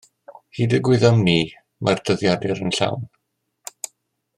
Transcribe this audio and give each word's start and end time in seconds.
Hyd 0.59 0.73
y 0.77 0.79
gwyddom 0.87 1.21
ni 1.27 1.35
mae'r 1.89 2.03
dyddiadur 2.11 2.65
yn 2.67 2.77
llawn 2.79 3.07